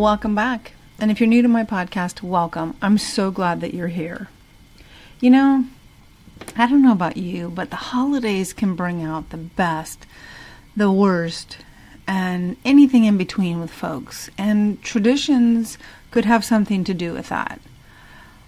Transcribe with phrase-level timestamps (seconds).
[0.00, 0.72] welcome back.
[0.98, 2.74] And if you're new to my podcast, welcome.
[2.80, 4.28] I'm so glad that you're here.
[5.20, 5.66] You know,
[6.56, 10.06] I don't know about you, but the holidays can bring out the best,
[10.74, 11.58] the worst,
[12.08, 14.30] and anything in between with folks.
[14.38, 15.76] And traditions
[16.10, 17.60] could have something to do with that.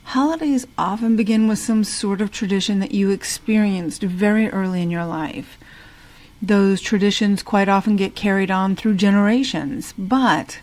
[0.04, 5.04] Holidays often begin with some sort of tradition that you experienced very early in your
[5.04, 5.58] life.
[6.40, 10.60] Those traditions quite often get carried on through generations, but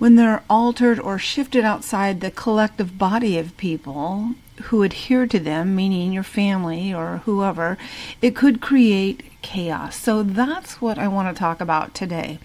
[0.00, 4.30] when they're altered or shifted outside the collective body of people
[4.62, 7.76] who adhere to them, meaning your family or whoever,
[8.22, 9.94] it could create chaos.
[9.96, 12.38] So that's what I want to talk about today.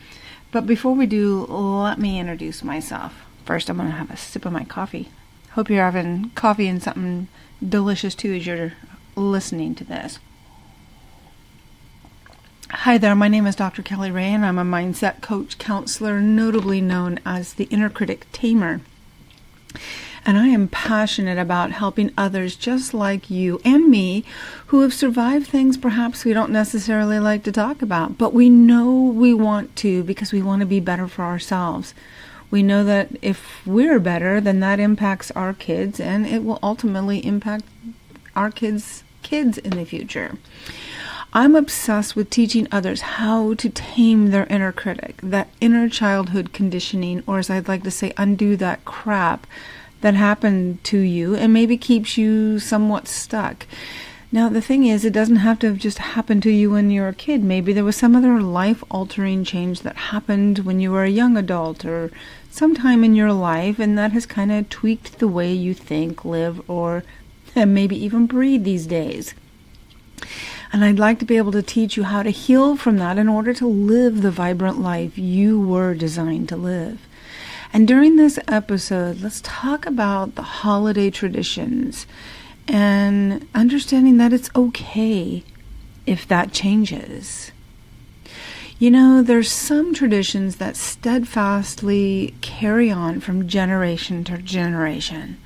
[0.52, 3.26] But before we do, let me introduce myself.
[3.46, 5.08] First, I'm going to have a sip of my coffee.
[5.52, 7.30] Hope you're having coffee and something
[7.66, 8.74] delicious too as you're
[9.16, 10.20] listening to this.
[12.72, 13.84] Hi there, my name is Dr.
[13.84, 18.82] Kelly Rae, and I'm a mindset coach counselor, notably known as the inner critic tamer.
[20.26, 24.26] And I am passionate about helping others just like you and me
[24.68, 28.92] who have survived things perhaps we don't necessarily like to talk about, but we know
[28.96, 31.94] we want to because we want to be better for ourselves.
[32.50, 37.24] We know that if we're better, then that impacts our kids and it will ultimately
[37.24, 37.66] impact
[38.36, 40.40] our kids' kids in the future.
[41.38, 47.24] I'm obsessed with teaching others how to tame their inner critic, that inner childhood conditioning,
[47.28, 49.46] or as I'd like to say, undo that crap
[50.00, 53.68] that happened to you and maybe keeps you somewhat stuck.
[54.32, 57.02] Now, the thing is, it doesn't have to have just happened to you when you
[57.02, 57.44] were a kid.
[57.44, 61.36] Maybe there was some other life altering change that happened when you were a young
[61.36, 62.12] adult or
[62.50, 66.62] sometime in your life, and that has kind of tweaked the way you think, live,
[66.70, 67.04] or
[67.58, 69.34] maybe even breathe these days.
[70.76, 73.30] And I'd like to be able to teach you how to heal from that in
[73.30, 77.00] order to live the vibrant life you were designed to live.
[77.72, 82.06] And during this episode, let's talk about the holiday traditions
[82.68, 85.46] and understanding that it's okay
[86.06, 87.54] if that changes.
[88.78, 95.38] You know, there's some traditions that steadfastly carry on from generation to generation.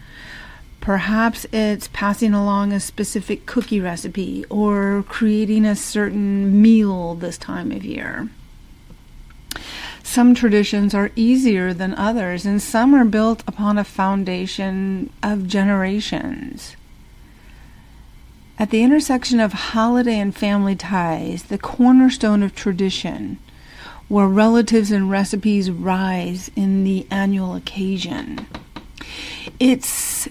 [0.89, 7.71] Perhaps it's passing along a specific cookie recipe or creating a certain meal this time
[7.71, 8.27] of year.
[10.01, 16.75] Some traditions are easier than others, and some are built upon a foundation of generations.
[18.57, 23.37] At the intersection of holiday and family ties, the cornerstone of tradition,
[24.07, 28.47] where relatives and recipes rise in the annual occasion.
[29.59, 30.27] It's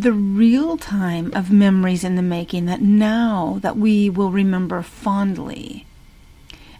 [0.00, 5.86] the real time of memories in the making that now that we will remember fondly.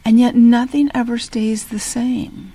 [0.04, 2.52] And yet nothing ever stays the same.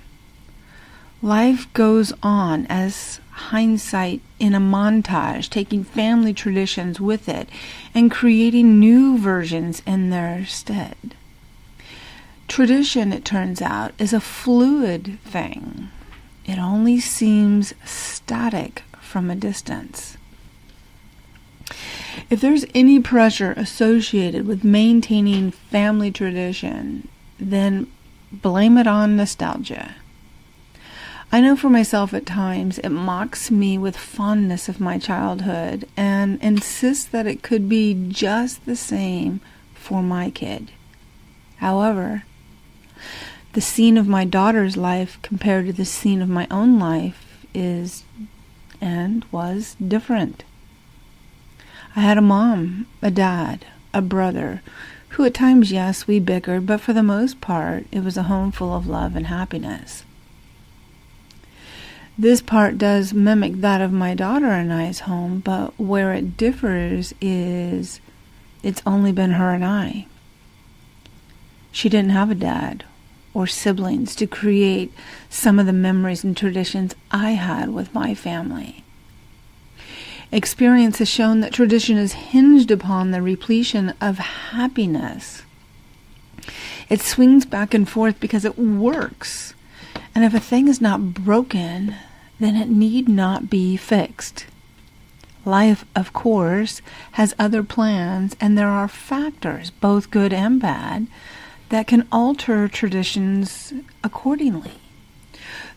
[1.20, 7.48] Life goes on as hindsight in a montage, taking family traditions with it
[7.92, 11.16] and creating new versions in their stead.
[12.46, 15.88] Tradition, it turns out, is a fluid thing.
[16.46, 20.16] It only seems static from a distance.
[22.30, 27.90] If there's any pressure associated with maintaining family tradition, then
[28.30, 29.96] blame it on nostalgia.
[31.34, 36.38] I know for myself at times it mocks me with fondness of my childhood and
[36.42, 39.40] insists that it could be just the same
[39.74, 40.72] for my kid.
[41.56, 42.24] However,
[43.54, 48.04] the scene of my daughter's life compared to the scene of my own life is
[48.80, 50.44] and was different.
[51.94, 54.62] I had a mom, a dad, a brother
[55.10, 58.50] who at times, yes, we bickered, but for the most part, it was a home
[58.50, 60.04] full of love and happiness.
[62.16, 67.12] This part does mimic that of my daughter and I's home, but where it differs
[67.20, 68.00] is
[68.62, 70.06] it's only been her and I.
[71.72, 72.84] She didn't have a dad
[73.34, 74.92] or siblings to create
[75.28, 78.84] some of the memories and traditions I had with my family.
[80.32, 85.42] Experience has shown that tradition is hinged upon the repletion of happiness.
[86.88, 89.52] It swings back and forth because it works.
[90.14, 91.96] And if a thing is not broken,
[92.40, 94.46] then it need not be fixed.
[95.44, 96.80] Life, of course,
[97.12, 101.08] has other plans, and there are factors, both good and bad,
[101.68, 104.80] that can alter traditions accordingly.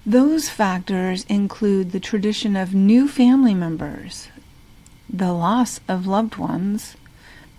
[0.05, 4.29] Those factors include the tradition of new family members,
[5.17, 6.95] the loss of loved ones,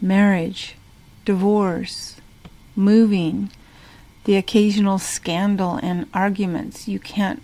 [0.00, 0.76] marriage,
[1.25, 2.17] divorce,
[2.75, 3.50] moving,
[4.25, 7.43] the occasional scandal and arguments you can't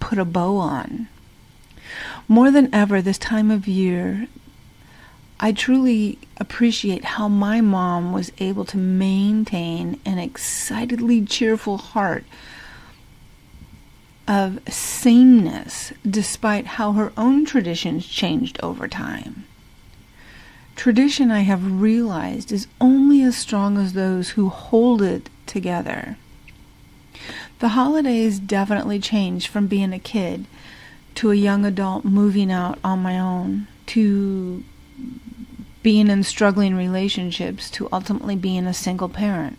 [0.00, 1.08] put a bow on.
[2.26, 4.26] More than ever this time of year,
[5.38, 12.24] I truly appreciate how my mom was able to maintain an excitedly cheerful heart
[14.28, 19.46] of sameness despite how her own traditions changed over time.
[20.76, 26.18] Tradition, I have realized, is only as strong as those who hold it together.
[27.58, 30.44] The holidays definitely changed from being a kid
[31.16, 34.62] to a young adult moving out on my own to
[35.82, 39.58] being in struggling relationships to ultimately being a single parent.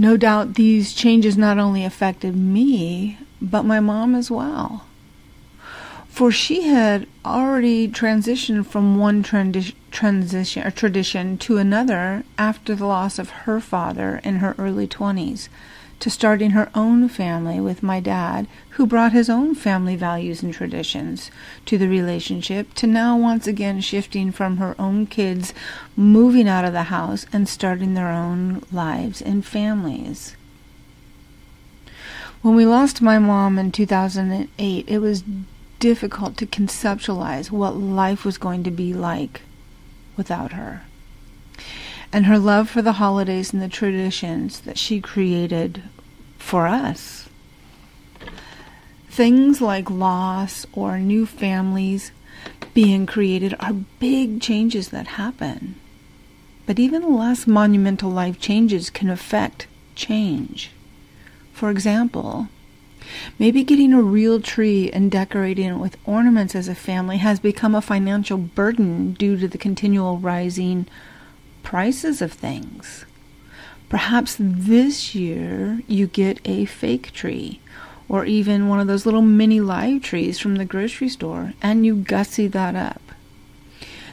[0.00, 4.86] No doubt these changes not only affected me, but my mom as well.
[6.08, 13.18] For she had already transitioned from one transition or tradition to another after the loss
[13.18, 15.50] of her father in her early 20s
[16.00, 20.52] to starting her own family with my dad, who brought his own family values and
[20.52, 21.30] traditions
[21.66, 25.54] to the relationship, to now once again shifting from her own kids
[25.96, 30.34] moving out of the house and starting their own lives and families.
[32.42, 35.22] When we lost my mom in 2008, it was
[35.78, 39.42] difficult to conceptualize what life was going to be like
[40.16, 40.82] without her
[42.12, 45.82] and her love for the holidays and the traditions that she created
[46.38, 47.28] for us.
[49.08, 52.12] Things like loss or new families
[52.74, 55.74] being created are big changes that happen.
[56.66, 60.70] But even less monumental life changes can affect change.
[61.52, 62.48] For example,
[63.38, 67.74] maybe getting a real tree and decorating it with ornaments as a family has become
[67.74, 70.86] a financial burden due to the continual rising
[71.62, 73.04] prices of things.
[73.88, 77.60] Perhaps this year you get a fake tree
[78.08, 81.96] or even one of those little mini live trees from the grocery store and you
[81.96, 83.02] gussy that up.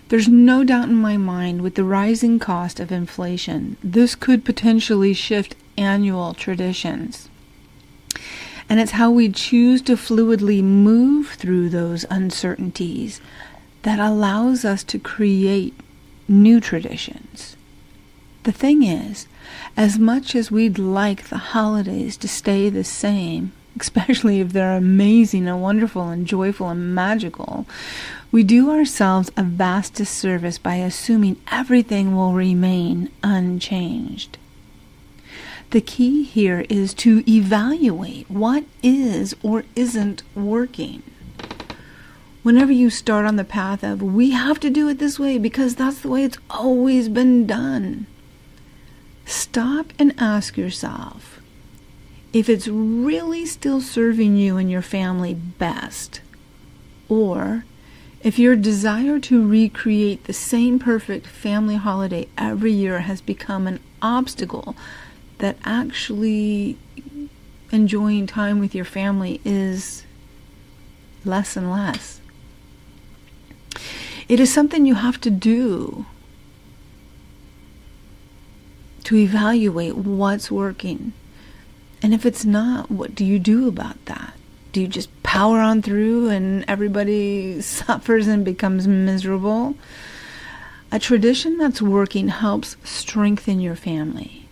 [0.10, 5.14] There's no doubt in my mind with the rising cost of inflation, this could potentially
[5.14, 7.28] shift annual traditions.
[8.70, 13.20] And it's how we choose to fluidly move through those uncertainties
[13.84, 15.74] that allows us to create
[16.28, 17.56] new traditions.
[18.44, 19.28] The thing is,
[19.76, 25.48] as much as we'd like the holidays to stay the same, especially if they're amazing
[25.48, 27.66] and wonderful and joyful and magical,
[28.32, 34.38] we do ourselves a vast disservice by assuming everything will remain unchanged.
[35.72, 41.04] The key here is to evaluate what is or isn't working
[42.44, 45.76] whenever you start on the path of, we have to do it this way because
[45.76, 48.08] that's the way it's always been done,
[49.26, 51.42] stop and ask yourself
[52.34, 56.22] if it's really still serving you and your family best,
[57.10, 57.66] or
[58.22, 63.80] if your desire to recreate the same perfect family holiday every year has become an
[64.02, 64.76] obstacle
[65.38, 66.78] that actually
[67.72, 70.04] enjoying time with your family is
[71.26, 72.20] less and less.
[74.30, 76.06] It is something you have to do
[79.06, 81.14] to evaluate what's working.
[82.02, 84.34] And if it's not, what do you do about that?
[84.74, 89.76] Do you just power on through and everybody suffers and becomes miserable?
[90.92, 94.48] A tradition that's working helps strengthen your family.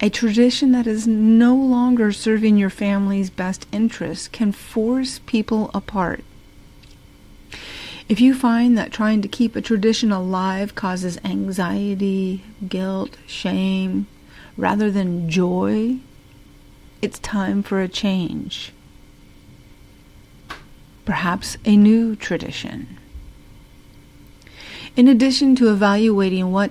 [0.00, 6.22] A tradition that is no longer serving your family's best interests can force people apart.
[8.08, 14.06] If you find that trying to keep a tradition alive causes anxiety, guilt, shame,
[14.56, 15.98] rather than joy,
[17.02, 18.72] it's time for a change.
[21.04, 22.96] Perhaps a new tradition.
[24.94, 26.70] In addition to evaluating what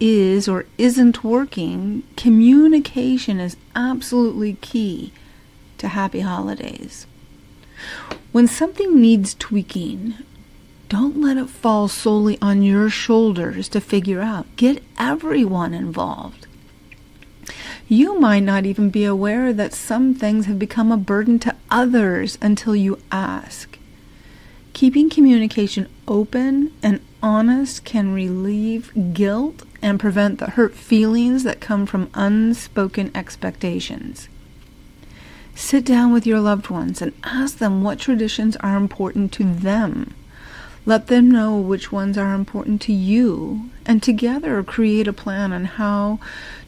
[0.00, 5.12] is or isn't working, communication is absolutely key
[5.78, 7.06] to happy holidays.
[8.32, 10.14] When something needs tweaking,
[10.90, 14.44] don't let it fall solely on your shoulders to figure out.
[14.56, 16.48] Get everyone involved.
[17.86, 22.38] You might not even be aware that some things have become a burden to others
[22.42, 23.78] until you ask.
[24.72, 31.86] Keeping communication open and honest can relieve guilt and prevent the hurt feelings that come
[31.86, 34.28] from unspoken expectations.
[35.54, 40.14] Sit down with your loved ones and ask them what traditions are important to them.
[40.86, 45.64] Let them know which ones are important to you, and together create a plan on
[45.66, 46.18] how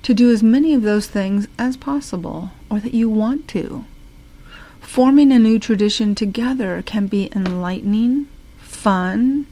[0.03, 3.85] to do as many of those things as possible, or that you want to.
[4.81, 8.27] Forming a new tradition together can be enlightening,
[8.59, 9.47] fun,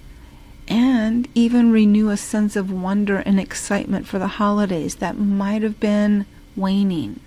[0.69, 5.81] and even renew a sense of wonder and excitement for the holidays that might have
[5.81, 7.19] been waning.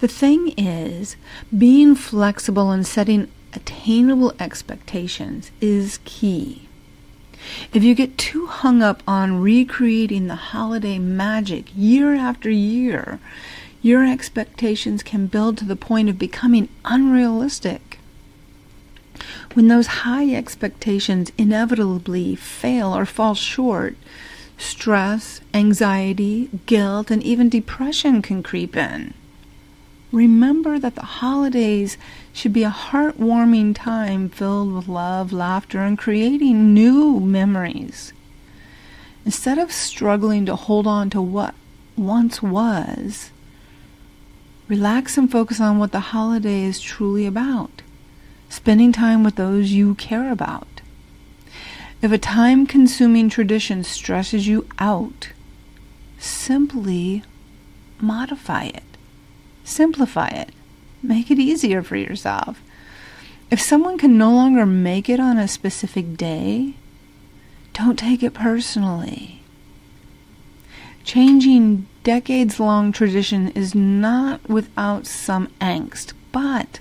[0.00, 1.16] The thing is,
[1.56, 6.68] being flexible and setting attainable expectations is key.
[7.72, 13.18] If you get too hung up on recreating the holiday magic year after year,
[13.82, 17.98] your expectations can build to the point of becoming unrealistic.
[19.54, 23.96] When those high expectations inevitably fail or fall short,
[24.56, 29.14] stress, anxiety, guilt, and even depression can creep in.
[30.12, 31.96] Remember that the holidays
[32.32, 38.12] should be a heartwarming time filled with love, laughter, and creating new memories.
[39.24, 41.54] Instead of struggling to hold on to what
[41.96, 43.30] once was,
[44.68, 47.82] relax and focus on what the holiday is truly about
[48.52, 50.82] spending time with those you care about.
[52.02, 55.30] If a time consuming tradition stresses you out,
[56.18, 57.22] simply
[57.98, 58.82] modify it.
[59.64, 60.50] Simplify it.
[61.02, 62.62] Make it easier for yourself.
[63.50, 66.74] If someone can no longer make it on a specific day,
[67.74, 69.42] don't take it personally.
[71.04, 76.78] Changing decades long tradition is not without some angst, but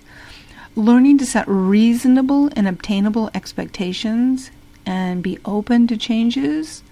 [0.76, 4.52] learning to set reasonable and obtainable expectations
[4.86, 6.84] and be open to changes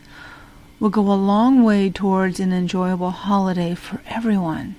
[0.80, 4.76] will go a long way towards an enjoyable holiday for everyone.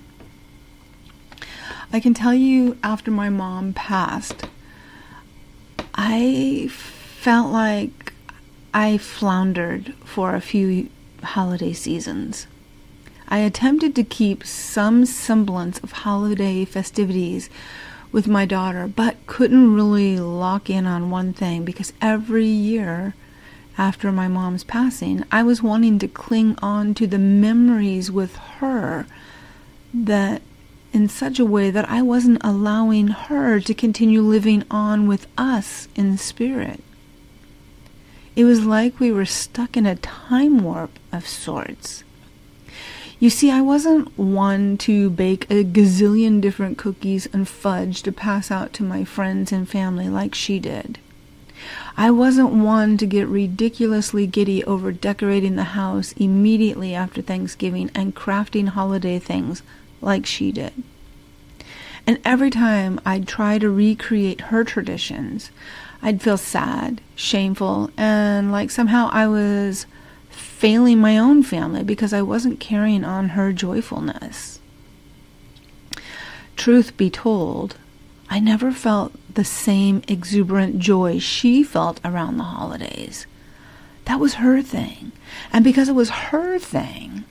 [1.92, 4.44] I can tell you after my mom passed,
[5.94, 8.12] I felt like
[8.72, 10.88] I floundered for a few
[11.22, 12.46] holiday seasons.
[13.28, 17.50] I attempted to keep some semblance of holiday festivities
[18.12, 23.14] with my daughter, but couldn't really lock in on one thing because every year
[23.78, 29.06] after my mom's passing, I was wanting to cling on to the memories with her
[29.92, 30.42] that
[30.92, 35.88] in such a way that I wasn't allowing her to continue living on with us
[35.94, 36.82] in spirit.
[38.36, 42.04] It was like we were stuck in a time warp of sorts.
[43.18, 48.50] You see, I wasn't one to bake a gazillion different cookies and fudge to pass
[48.50, 50.98] out to my friends and family like she did.
[51.98, 58.14] I wasn't one to get ridiculously giddy over decorating the house immediately after Thanksgiving and
[58.14, 59.62] crafting holiday things
[60.00, 60.72] like she did.
[62.06, 65.50] And every time I'd try to recreate her traditions,
[66.02, 69.86] I'd feel sad, shameful, and like somehow I was
[70.30, 74.60] failing my own family because I wasn't carrying on her joyfulness.
[76.56, 77.76] Truth be told,
[78.28, 83.26] I never felt the same exuberant joy she felt around the holidays.
[84.04, 85.12] That was her thing.
[85.52, 87.24] And because it was her thing,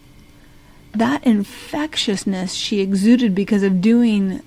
[0.94, 4.42] that infectiousness she exuded because of doing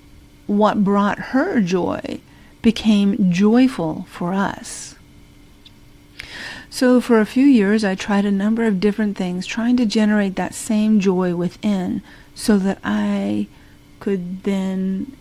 [0.47, 2.19] what brought her joy
[2.61, 4.95] became joyful for us.
[6.69, 10.35] So, for a few years, I tried a number of different things, trying to generate
[10.37, 12.01] that same joy within
[12.33, 13.47] so that I
[13.99, 15.15] could then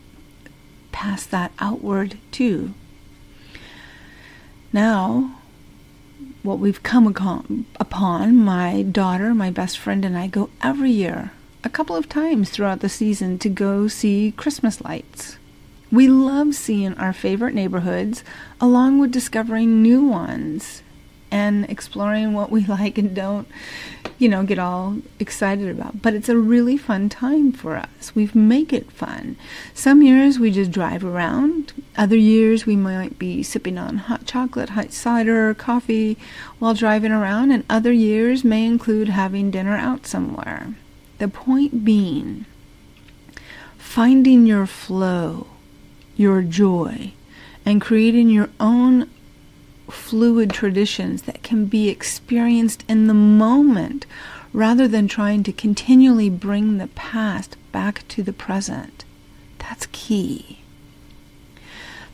[0.92, 2.72] pass that outward too.
[4.72, 5.41] Now,
[6.42, 11.32] what we've come upon, my daughter, my best friend, and I go every year,
[11.62, 15.36] a couple of times throughout the season, to go see Christmas lights.
[15.92, 18.24] We love seeing our favorite neighborhoods
[18.60, 20.82] along with discovering new ones
[21.30, 23.46] and exploring what we like and don't,
[24.18, 26.02] you know, get all excited about.
[26.02, 28.14] But it's a really fun time for us.
[28.14, 29.36] We make it fun.
[29.74, 31.72] Some years we just drive around.
[31.96, 36.16] Other years we might be sipping on hot chocolate, hot cider, coffee
[36.58, 37.50] while driving around.
[37.50, 40.74] And other years may include having dinner out somewhere.
[41.18, 42.46] The point being,
[43.78, 45.46] finding your flow,
[46.16, 47.12] your joy,
[47.64, 49.08] and creating your own
[49.90, 54.06] fluid traditions that can be experienced in the moment
[54.52, 59.04] rather than trying to continually bring the past back to the present.
[59.58, 60.60] That's key.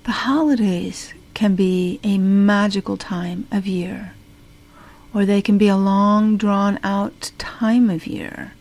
[0.05, 4.15] The holidays can be a magical time of year,
[5.13, 8.53] or they can be a long drawn out time of year.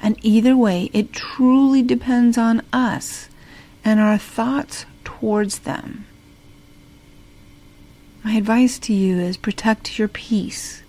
[0.00, 3.28] And either way, it truly depends on us
[3.84, 6.06] and our thoughts towards them.
[8.26, 10.82] My advice to you is protect your peace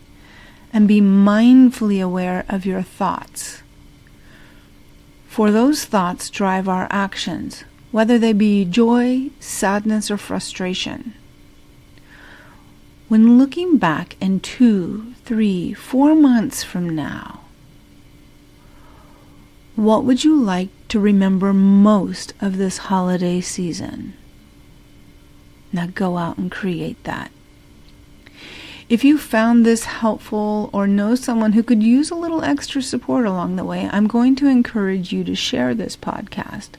[0.74, 3.62] and be mindfully aware of your thoughts.
[5.28, 11.14] For those thoughts drive our actions, whether they be joy, sadness, or frustration.
[13.08, 17.42] When looking back in two, three, four months from now,
[19.76, 24.16] what would you like to remember most of this holiday season?
[25.72, 27.32] Now go out and create that.
[28.90, 33.26] If you found this helpful or know someone who could use a little extra support
[33.26, 36.70] along the way, I'm going to encourage you to share this podcast.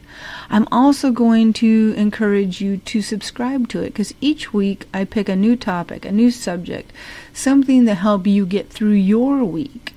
[0.49, 5.28] I'm also going to encourage you to subscribe to it because each week I pick
[5.28, 6.95] a new topic, a new subject,
[7.35, 9.92] something to help you get through your week.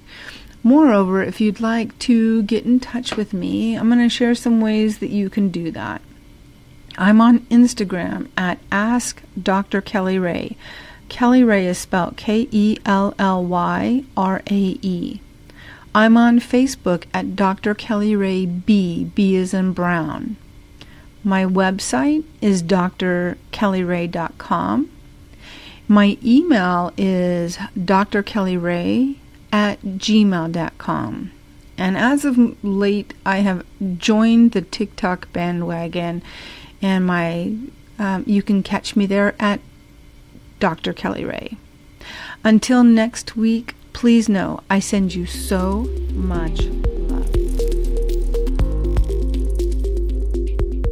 [0.63, 4.59] Moreover, if you'd like to get in touch with me, I'm going to share some
[4.59, 6.01] ways that you can do that.
[6.97, 9.81] I'm on Instagram at Ask Dr.
[9.81, 10.57] Kelly Rae.
[11.09, 15.19] Kelly Rae is spelled K E L L Y R A E.
[15.93, 17.75] I'm on Facebook at Dr.
[17.75, 19.11] Kelly Rae B.
[19.15, 20.37] B is in Brown.
[21.23, 24.89] My website is drkellyrae.com.
[25.87, 29.17] My email is drkellyrae
[29.51, 31.31] at gmail.com.
[31.77, 33.65] And as of late, I have
[33.97, 36.21] joined the TikTok bandwagon,
[36.81, 37.55] and my
[37.99, 39.59] um, you can catch me there at
[40.59, 40.93] Dr.
[40.93, 41.57] Kelly Rae.
[42.43, 46.61] Until next week, please know I send you so much